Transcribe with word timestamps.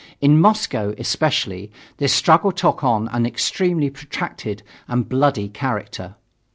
In 0.19 0.39
Moscow, 0.41 0.95
especially, 0.97 1.71
this 1.97 2.11
struggle 2.11 2.51
took 2.51 2.83
on 2.83 3.07
an 3.09 3.23
extremely 3.27 3.91
protracted 3.91 4.63
and 4.87 5.07
bloody 5.07 5.47
character. 5.47 6.15